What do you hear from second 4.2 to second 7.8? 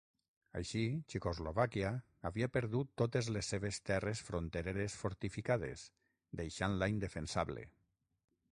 frontereres fortificades deixant-la indefensable.